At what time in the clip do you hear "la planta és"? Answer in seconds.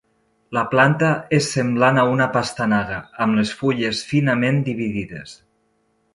0.57-1.49